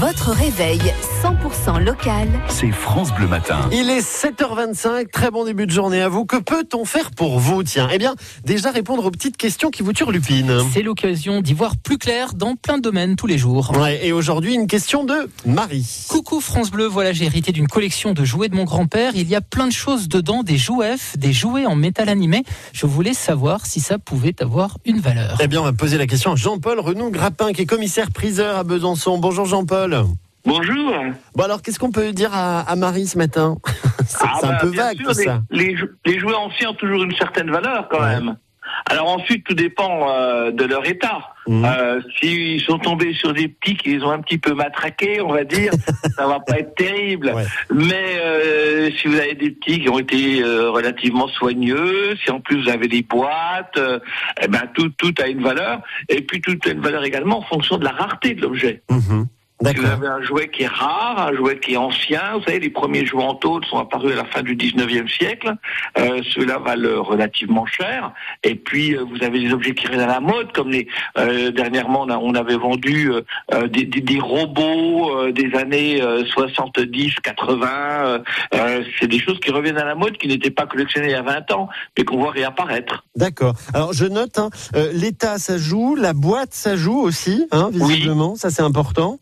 [0.00, 0.80] Votre réveil
[1.22, 2.26] 100% local.
[2.48, 3.68] C'est France Bleu Matin.
[3.70, 6.24] Il est 7h25, très bon début de journée à vous.
[6.24, 7.62] Que peut-on faire pour vous?
[7.62, 10.62] Tiens, eh bien, déjà répondre aux petites questions qui vous turlupinent.
[10.72, 13.72] C'est l'occasion d'y voir plus clair dans plein de domaines tous les jours.
[13.78, 16.06] Ouais, et aujourd'hui, une question de Marie.
[16.08, 19.12] Coucou France Bleu, voilà j'ai hérité d'une collection de jouets de mon grand-père.
[19.14, 22.44] Il y a plein de choses dedans, des jouets, des jouets en métal animé.
[22.72, 25.36] Je voulais savoir si ça pouvait avoir une valeur.
[25.42, 28.64] Eh bien, on va poser la question à Jean-Paul Renou-Grappin, qui est commissaire priseur à
[28.64, 29.18] Besançon.
[29.18, 29.89] Bonjour Jean-Paul.
[30.46, 30.94] Bonjour.
[31.34, 33.56] Bon alors, qu'est-ce qu'on peut dire à, à Marie ce matin
[34.06, 35.42] C'est Ah c'est un bah, peu vague sûr, tout les, ça.
[35.50, 38.06] Les, les jouets anciens ont toujours une certaine valeur quand Ouais.
[38.20, 38.36] même.
[38.88, 41.20] Alors ensuite, tout dépend euh, de leur état.
[41.46, 41.64] Mhm.
[41.64, 45.32] Euh, S'ils sont tombés sur des petits qui les ont un petit peu matraqués, on
[45.32, 45.72] va dire,
[46.16, 47.32] ça va pas être terrible.
[47.34, 47.44] Ouais.
[47.72, 52.40] Mais euh, si vous avez des petits qui ont été euh, relativement soigneux, si en
[52.40, 53.78] plus vous avez des boîtes,
[54.42, 55.80] eh ben tout tout a une valeur.
[56.08, 58.82] Et puis tout a une valeur également en fonction de la rareté de l'objet.
[58.90, 59.26] Mhm.
[59.62, 62.70] Vous avez un jouet qui est rare, un jouet qui est ancien, vous savez, les
[62.70, 65.54] premiers jouets en tôle sont apparus à la fin du 19e siècle.
[65.98, 68.12] Euh, Ceux-là valent relativement cher.
[68.42, 70.88] Et puis, euh, vous avez des objets qui restent à la mode, comme les
[71.18, 73.20] euh, dernièrement, on, a- on avait vendu euh,
[73.52, 77.68] euh, des, des- des robots euh, des années euh, 70, 80.
[78.06, 78.18] euh,
[78.54, 81.14] euh, C'est des choses qui reviennent à la mode, qui n'étaient pas collectionnées il y
[81.14, 83.04] a 20 ans, mais qu'on voit réapparaître.
[83.16, 83.54] D'accord.
[83.74, 88.36] Alors, je note, hein, euh, l'état, ça joue, la boîte, ça joue aussi, hein, visiblement.
[88.36, 89.18] Ça, c'est important.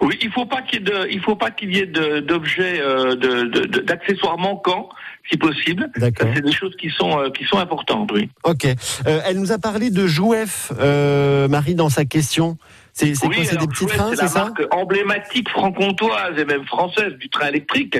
[0.00, 2.20] Oui, il faut pas qu'il y ait de, il faut pas qu'il y ait de-
[2.20, 4.88] d'objets, euh, de- de- de- d'accessoires manquants,
[5.30, 5.90] si possible.
[5.96, 6.28] D'accord.
[6.34, 8.30] C'est des choses qui sont euh, qui sont importantes, oui.
[8.44, 8.64] Ok.
[8.64, 12.56] Euh, elle nous a parlé de Jouef, euh, Marie, dans sa question.
[12.92, 17.14] C'est oui, quoi C'est des petits trains, c'est ça marque emblématique franc-comtoise et même française
[17.14, 17.98] du train électrique.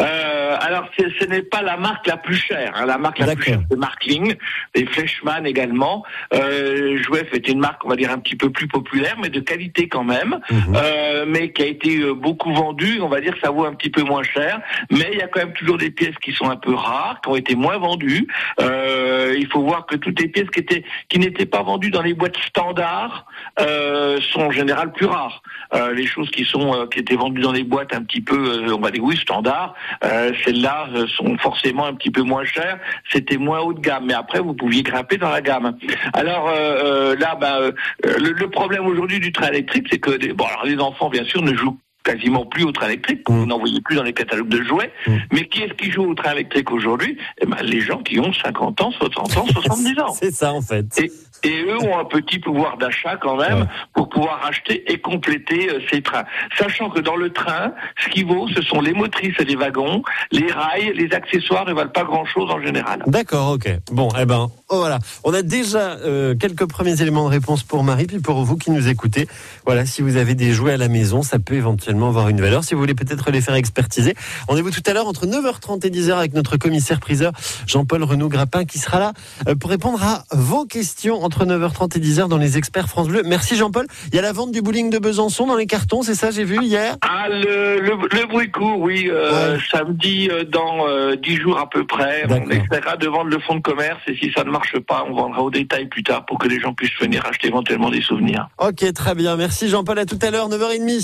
[0.00, 2.72] Euh, alors, ce n'est pas la marque la plus chère.
[2.76, 2.86] hein.
[2.86, 4.34] La marque la plus chère, c'est Markling,
[4.74, 6.04] et Fleischmann également.
[6.34, 9.40] Euh, Jouef est une marque, on va dire, un petit peu plus populaire, mais de
[9.40, 10.74] qualité quand même, Mhm.
[10.76, 13.00] euh, mais qui a été beaucoup vendue.
[13.00, 15.28] On va dire que ça vaut un petit peu moins cher, mais il y a
[15.28, 18.26] quand même toujours des pièces qui sont un peu rares, qui ont été moins vendues.
[18.60, 22.02] Euh, il faut voir que toutes les pièces qui étaient qui n'étaient pas vendues dans
[22.02, 23.26] les boîtes standards
[23.60, 25.42] euh, sont en général plus rares.
[25.74, 28.36] Euh, les choses qui sont euh, qui étaient vendues dans les boîtes un petit peu,
[28.68, 32.78] euh, on va dire oui standards, euh, celles-là sont forcément un petit peu moins chères.
[33.12, 35.76] C'était moins haut de gamme, mais après vous pouviez grimper dans la gamme.
[36.12, 37.58] Alors là, bah,
[38.04, 41.24] le, le problème aujourd'hui du train électrique, c'est que les, bon, alors les enfants bien
[41.24, 43.34] sûr ne jouent quasiment plus au train électrique, Mm.
[43.34, 45.16] vous n'en voyez plus dans les catalogues de jouets, Mm.
[45.32, 47.18] mais qui est-ce qui joue au train électrique aujourd'hui?
[47.42, 50.12] Eh ben, Les gens qui ont 50 ans, 60 ans, 70 ans.
[50.12, 50.86] C'est ça, en fait.
[51.00, 51.10] Et,
[51.42, 53.66] et eux ont un petit pouvoir d'achat quand même Ouais.
[53.94, 56.24] pour pouvoir acheter et compléter euh, ces trains.
[56.58, 60.02] Sachant que dans le train, ce qui vaut, ce sont les motrices et les wagons,
[60.32, 63.02] les rails, les accessoires ne valent pas grand-chose en général.
[63.06, 63.68] D'accord, ok.
[63.92, 64.98] Bon, eh ben, oh, voilà.
[65.24, 68.70] On a déjà euh, quelques premiers éléments de réponse pour Marie, puis pour vous qui
[68.70, 69.28] nous écoutez.
[69.64, 72.64] Voilà, si vous avez des jouets à la maison, ça peut éventuellement avoir une valeur.
[72.64, 74.14] Si vous voulez peut-être les faire expertiser,
[74.48, 77.32] rendez-vous tout à l'heure entre 9h30 et 10h avec notre commissaire priseur
[77.66, 79.12] Jean-Paul Renaud-Grappin qui sera là
[79.48, 83.22] euh, pour répondre à vos questions entre 9h30 et 10h dans les experts France Bleu.
[83.26, 83.86] Merci Jean-Paul.
[84.12, 86.44] Il y a la vente du bowling de Besançon dans les cartons, c'est ça, j'ai
[86.44, 86.96] vu hier?
[87.02, 89.58] Ah, le, le, le bruit court, oui, euh, Ouais.
[89.70, 92.22] samedi euh, dans euh, 10 jours à peu près.
[92.30, 95.14] On essaiera de vendre le fonds de commerce et si ça ne marche pas, on
[95.14, 98.48] vendra au détail plus tard pour que les gens puissent venir acheter éventuellement des souvenirs.
[98.58, 99.36] Ok, très bien.
[99.36, 99.98] Merci Jean-Paul.
[99.98, 101.00] À tout à l'heure, 9h30.